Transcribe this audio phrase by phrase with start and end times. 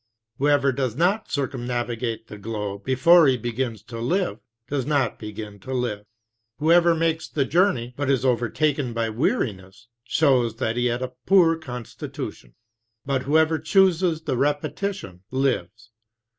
[0.39, 5.75] Whoever does not circumnavigate the globe before he begins to live, does not begin to
[5.75, 6.05] live.
[6.57, 11.55] Whoever makes the journey, but is overtaken by weariness, shows that he had a poor
[11.55, 12.55] constitution.
[13.05, 15.91] But whoever chooses the repetition, lives.